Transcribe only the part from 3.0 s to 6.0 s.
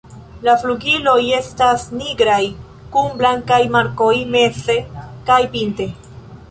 blankaj markoj meze kaj pinte.